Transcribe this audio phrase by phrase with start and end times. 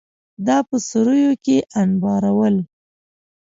[0.47, 2.55] دا په سوریو کې انبارول